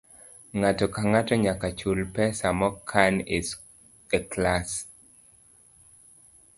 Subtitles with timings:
[0.59, 3.15] Ng'ato ka ng'ato nyaka chul pesa mokan
[4.15, 4.69] e klas.